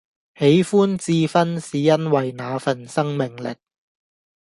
[0.33, 3.55] 喜歡智勳是因為那份生命力